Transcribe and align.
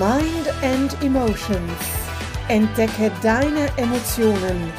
and 0.00 0.96
Emotions. 1.02 1.72
Entdecke 2.48 3.10
deine 3.20 3.68
Emotionen. 3.76 4.72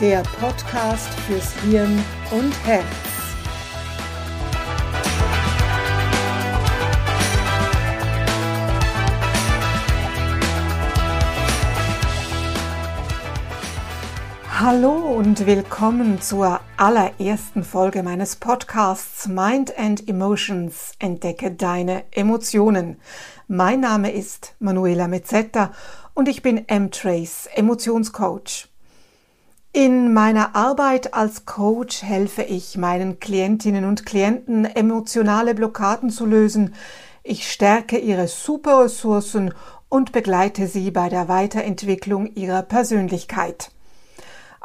Der 0.00 0.22
Podcast 0.40 1.08
fürs 1.26 1.52
Hirn 1.60 2.02
und 2.32 2.52
Herz. 2.64 2.84
Hallo 14.58 14.90
und 14.90 15.46
willkommen 15.46 16.20
zur 16.20 16.60
allerersten 16.76 17.62
Folge 17.62 18.02
meines 18.02 18.36
Podcasts 18.36 19.28
Mind 19.28 19.78
and 19.78 20.08
Emotions. 20.08 20.92
Entdecke 20.98 21.52
deine 21.52 22.04
Emotionen. 22.10 22.96
Mein 23.48 23.78
Name 23.78 24.10
ist 24.10 24.56
Manuela 24.58 25.06
Mezzetta 25.06 25.70
und 26.14 26.28
ich 26.28 26.42
bin 26.42 26.66
M-Trace, 26.66 27.48
Emotionscoach. 27.54 28.66
In 29.72 30.12
meiner 30.12 30.56
Arbeit 30.56 31.14
als 31.14 31.46
Coach 31.46 32.02
helfe 32.02 32.42
ich 32.42 32.76
meinen 32.76 33.20
Klientinnen 33.20 33.84
und 33.84 34.04
Klienten, 34.04 34.64
emotionale 34.64 35.54
Blockaden 35.54 36.10
zu 36.10 36.26
lösen. 36.26 36.74
Ich 37.22 37.48
stärke 37.48 37.98
ihre 37.98 38.26
Superressourcen 38.26 39.54
und 39.88 40.10
begleite 40.10 40.66
sie 40.66 40.90
bei 40.90 41.08
der 41.08 41.28
Weiterentwicklung 41.28 42.26
ihrer 42.34 42.62
Persönlichkeit. 42.62 43.70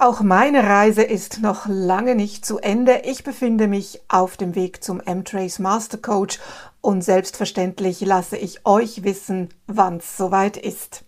Auch 0.03 0.21
meine 0.21 0.63
Reise 0.63 1.03
ist 1.03 1.43
noch 1.43 1.67
lange 1.67 2.15
nicht 2.15 2.43
zu 2.43 2.57
Ende. 2.57 3.03
Ich 3.05 3.23
befinde 3.23 3.67
mich 3.67 4.01
auf 4.07 4.35
dem 4.35 4.55
Weg 4.55 4.83
zum 4.83 4.99
M-Trace 4.99 5.59
Master 5.59 5.99
Coach 5.99 6.39
und 6.81 7.03
selbstverständlich 7.03 8.01
lasse 8.01 8.35
ich 8.35 8.65
euch 8.65 9.03
wissen, 9.03 9.49
wann's 9.67 10.17
soweit 10.17 10.57
ist. 10.57 11.03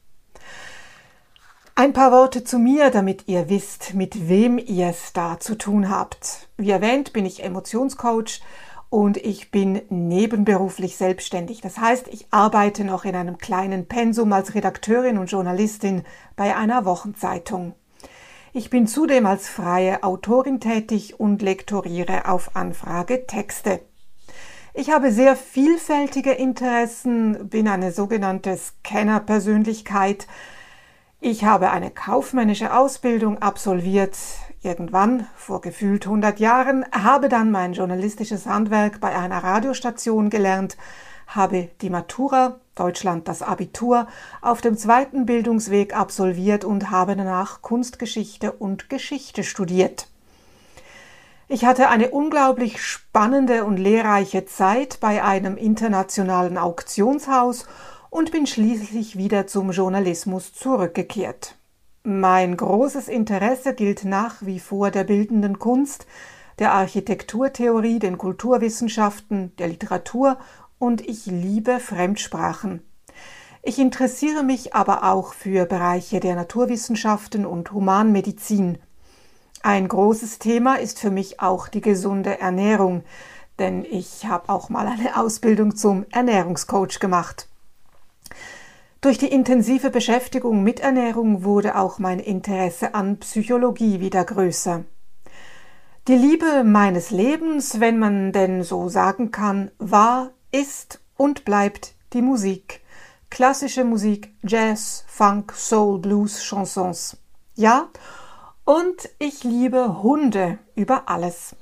Ein 1.73 1.93
paar 1.93 2.11
Worte 2.11 2.43
zu 2.43 2.59
mir, 2.59 2.91
damit 2.91 3.27
ihr 3.27 3.49
wisst, 3.49 3.95
mit 3.95 4.29
wem 4.29 4.59
ihr 4.59 4.89
es 4.89 5.11
da 5.11 5.39
zu 5.39 5.55
tun 5.55 5.89
habt. 5.89 6.47
Wie 6.57 6.69
erwähnt, 6.69 7.13
bin 7.13 7.25
ich 7.25 7.43
Emotionscoach 7.43 8.41
und 8.91 9.17
ich 9.17 9.49
bin 9.49 9.81
nebenberuflich 9.89 10.97
selbstständig. 10.97 11.61
Das 11.61 11.79
heißt, 11.79 12.09
ich 12.09 12.27
arbeite 12.29 12.83
noch 12.83 13.05
in 13.05 13.15
einem 13.15 13.39
kleinen 13.39 13.87
Pensum 13.87 14.31
als 14.33 14.53
Redakteurin 14.53 15.17
und 15.17 15.31
Journalistin 15.31 16.03
bei 16.35 16.55
einer 16.55 16.85
Wochenzeitung. 16.85 17.73
Ich 18.55 18.69
bin 18.69 18.85
zudem 18.85 19.25
als 19.25 19.49
freie 19.49 20.03
Autorin 20.03 20.59
tätig 20.59 21.19
und 21.19 21.41
lektoriere 21.41 22.29
auf 22.29 22.55
Anfrage 22.55 23.25
Texte. 23.25 23.79
Ich 24.75 24.91
habe 24.91 25.11
sehr 25.11 25.35
vielfältige 25.35 26.33
Interessen, 26.33 27.49
bin 27.49 27.67
eine 27.67 27.91
sogenannte 27.91 28.55
Scanner-Persönlichkeit. 28.55 30.27
Ich 31.19 31.45
habe 31.45 31.71
eine 31.71 31.89
kaufmännische 31.89 32.75
Ausbildung 32.77 33.41
absolviert, 33.41 34.17
irgendwann 34.61 35.25
vor 35.35 35.61
gefühlt 35.61 36.05
100 36.05 36.39
Jahren, 36.39 36.85
habe 36.91 37.29
dann 37.29 37.49
mein 37.49 37.73
journalistisches 37.73 38.45
Handwerk 38.45 38.99
bei 38.99 39.17
einer 39.17 39.43
Radiostation 39.43 40.29
gelernt, 40.29 40.77
habe 41.27 41.69
die 41.81 41.89
Matura, 41.89 42.59
Deutschland 42.75 43.27
das 43.27 43.41
Abitur, 43.41 44.07
auf 44.41 44.61
dem 44.61 44.77
zweiten 44.77 45.25
Bildungsweg 45.25 45.95
absolviert 45.95 46.65
und 46.65 46.91
habe 46.91 47.15
danach 47.15 47.61
Kunstgeschichte 47.61 48.51
und 48.51 48.89
Geschichte 48.89 49.43
studiert. 49.43 50.07
Ich 51.47 51.65
hatte 51.65 51.89
eine 51.89 52.09
unglaublich 52.09 52.81
spannende 52.81 53.65
und 53.65 53.77
lehrreiche 53.77 54.45
Zeit 54.45 54.99
bei 54.99 55.23
einem 55.23 55.57
internationalen 55.57 56.57
Auktionshaus 56.57 57.67
und 58.09 58.31
bin 58.31 58.47
schließlich 58.47 59.17
wieder 59.17 59.45
zum 59.47 59.71
Journalismus 59.71 60.53
zurückgekehrt. 60.53 61.55
Mein 62.03 62.57
großes 62.57 63.07
Interesse 63.07 63.73
gilt 63.73 64.03
nach 64.03 64.37
wie 64.41 64.59
vor 64.59 64.91
der 64.91 65.03
bildenden 65.03 65.59
Kunst, 65.59 66.05
der 66.59 66.73
Architekturtheorie, 66.73 67.99
den 67.99 68.17
Kulturwissenschaften, 68.17 69.55
der 69.57 69.67
Literatur 69.69 70.37
und 70.83 70.99
ich 71.07 71.27
liebe 71.27 71.79
Fremdsprachen. 71.79 72.81
Ich 73.61 73.79
interessiere 73.79 74.43
mich 74.43 74.75
aber 74.75 75.05
auch 75.05 75.33
für 75.33 75.65
Bereiche 75.65 76.19
der 76.19 76.35
Naturwissenschaften 76.35 77.45
und 77.45 77.71
Humanmedizin. 77.71 78.79
Ein 79.61 79.87
großes 79.87 80.39
Thema 80.39 80.75
ist 80.75 80.99
für 80.99 81.09
mich 81.09 81.39
auch 81.39 81.69
die 81.69 81.79
gesunde 81.79 82.37
Ernährung, 82.37 83.05
denn 83.59 83.85
ich 83.85 84.25
habe 84.25 84.49
auch 84.49 84.67
mal 84.67 84.85
eine 84.85 85.17
Ausbildung 85.17 85.77
zum 85.77 86.05
Ernährungscoach 86.11 86.99
gemacht. 86.99 87.47
Durch 88.99 89.17
die 89.17 89.31
intensive 89.31 89.89
Beschäftigung 89.89 90.63
mit 90.63 90.81
Ernährung 90.81 91.45
wurde 91.45 91.77
auch 91.77 91.97
mein 91.97 92.19
Interesse 92.19 92.93
an 92.93 93.19
Psychologie 93.19 94.01
wieder 94.01 94.25
größer. 94.25 94.83
Die 96.09 96.15
Liebe 96.17 96.65
meines 96.65 97.09
Lebens, 97.09 97.79
wenn 97.79 97.99
man 97.99 98.33
denn 98.33 98.63
so 98.63 98.89
sagen 98.89 99.31
kann, 99.31 99.71
war 99.77 100.31
ist 100.53 101.01
und 101.17 101.43
bleibt 101.43 101.95
die 102.13 102.21
Musik. 102.21 102.81
Klassische 103.29 103.83
Musik, 103.83 104.33
Jazz, 104.43 105.03
Funk, 105.07 105.53
Soul, 105.53 105.99
Blues, 105.99 106.41
Chansons. 106.43 107.17
Ja, 107.55 107.89
und 108.63 109.09
ich 109.19 109.43
liebe 109.43 110.01
Hunde 110.03 110.59
über 110.75 111.09
alles. 111.09 111.55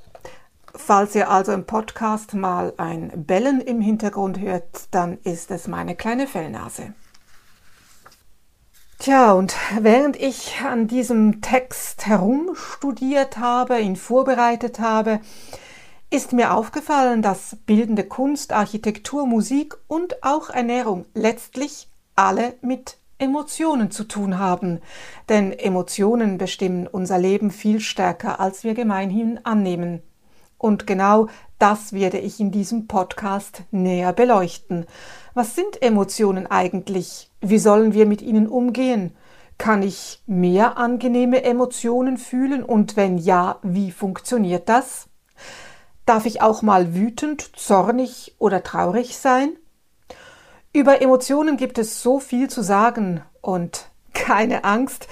Falls 0.75 1.15
ihr 1.15 1.29
also 1.29 1.51
im 1.53 1.65
Podcast 1.65 2.33
mal 2.33 2.73
ein 2.77 3.11
Bellen 3.25 3.61
im 3.61 3.81
Hintergrund 3.81 4.39
hört, 4.39 4.87
dann 4.91 5.17
ist 5.23 5.51
es 5.51 5.67
meine 5.67 5.95
kleine 5.95 6.27
Fellnase. 6.27 6.93
Tja, 8.99 9.31
und 9.31 9.55
während 9.79 10.15
ich 10.15 10.61
an 10.61 10.87
diesem 10.87 11.41
Text 11.41 12.05
herumstudiert 12.05 13.37
habe, 13.37 13.79
ihn 13.79 13.95
vorbereitet 13.95 14.79
habe, 14.79 15.21
ist 16.11 16.33
mir 16.33 16.53
aufgefallen, 16.53 17.21
dass 17.21 17.55
bildende 17.65 18.03
Kunst, 18.03 18.51
Architektur, 18.51 19.25
Musik 19.25 19.77
und 19.87 20.21
auch 20.23 20.49
Ernährung 20.49 21.05
letztlich 21.13 21.87
alle 22.17 22.55
mit 22.61 22.97
Emotionen 23.17 23.91
zu 23.91 24.03
tun 24.03 24.37
haben. 24.37 24.81
Denn 25.29 25.53
Emotionen 25.53 26.37
bestimmen 26.37 26.85
unser 26.85 27.17
Leben 27.17 27.49
viel 27.49 27.79
stärker, 27.79 28.41
als 28.41 28.65
wir 28.65 28.73
gemeinhin 28.73 29.39
annehmen. 29.45 30.01
Und 30.57 30.85
genau 30.85 31.27
das 31.59 31.93
werde 31.93 32.17
ich 32.17 32.41
in 32.41 32.51
diesem 32.51 32.87
Podcast 32.87 33.63
näher 33.71 34.11
beleuchten. 34.11 34.87
Was 35.33 35.55
sind 35.55 35.81
Emotionen 35.81 36.45
eigentlich? 36.45 37.31
Wie 37.39 37.57
sollen 37.57 37.93
wir 37.93 38.05
mit 38.05 38.21
ihnen 38.21 38.47
umgehen? 38.47 39.15
Kann 39.57 39.81
ich 39.81 40.21
mehr 40.27 40.77
angenehme 40.77 41.43
Emotionen 41.43 42.17
fühlen? 42.17 42.63
Und 42.63 42.97
wenn 42.97 43.17
ja, 43.17 43.59
wie 43.63 43.91
funktioniert 43.91 44.67
das? 44.67 45.07
Darf 46.11 46.25
ich 46.25 46.41
auch 46.41 46.61
mal 46.61 46.93
wütend, 46.93 47.55
zornig 47.55 48.35
oder 48.37 48.63
traurig 48.63 49.17
sein? 49.17 49.53
Über 50.73 51.01
Emotionen 51.01 51.55
gibt 51.55 51.77
es 51.77 52.03
so 52.03 52.19
viel 52.19 52.49
zu 52.49 52.63
sagen 52.63 53.21
und 53.39 53.89
keine 54.13 54.65
Angst, 54.65 55.07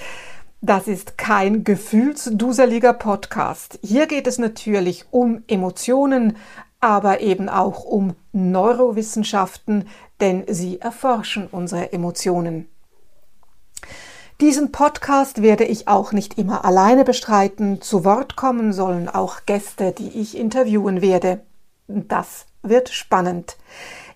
das 0.60 0.90
ist 0.90 1.18
kein 1.18 1.64
gefühlsduseliger 1.64 2.92
Podcast. 2.92 3.80
Hier 3.82 4.08
geht 4.08 4.28
es 4.28 4.40
natürlich 4.40 5.06
um 5.10 5.42
Emotionen, 5.48 6.36
aber 6.82 7.22
eben 7.22 7.48
auch 7.48 7.86
um 7.86 8.14
Neurowissenschaften, 8.34 9.88
denn 10.20 10.44
sie 10.50 10.81
erforschen 10.81 11.48
unsere 11.50 11.94
Emotionen. 11.94 12.68
Diesen 14.42 14.72
Podcast 14.72 15.42
werde 15.42 15.66
ich 15.66 15.90
auch 15.90 16.14
nicht 16.14 16.38
immer 16.38 16.64
alleine 16.64 17.04
bestreiten. 17.04 17.81
Zu 17.81 18.06
Wort 18.06 18.38
kommen 18.38 18.72
sollen 18.72 19.10
auch 19.10 19.42
Gäste, 19.46 19.92
die 19.92 20.08
ich 20.18 20.38
interviewen 20.38 21.02
werde. 21.02 21.42
Das 21.88 22.46
wird 22.63 22.88
spannend. 22.88 23.58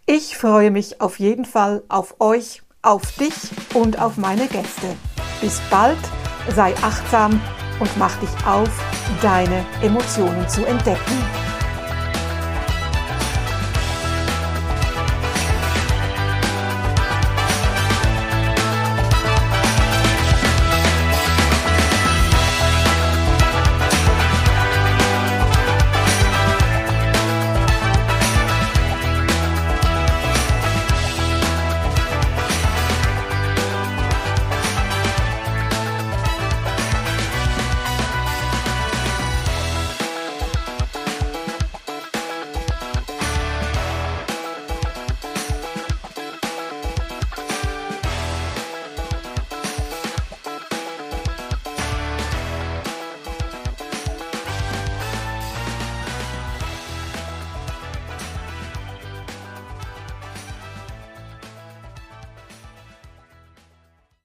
Ich 0.06 0.38
freue 0.38 0.71
mich 0.71 1.01
auf 1.01 1.19
jeden 1.19 1.44
Fall 1.44 1.83
auf 1.89 2.21
euch, 2.21 2.62
auf 2.81 3.01
dich 3.18 3.33
und 3.74 4.00
auf 4.00 4.15
meine 4.15 4.47
Gäste. 4.47 4.95
Bis 5.42 5.59
bald, 5.69 6.00
sei 6.56 6.74
achtsam 6.81 7.42
und 7.81 7.97
mach 7.97 8.15
dich 8.21 8.45
auf, 8.47 8.69
deine 9.21 9.65
Emotionen 9.81 10.47
zu 10.47 10.65
entdecken. 10.65 11.43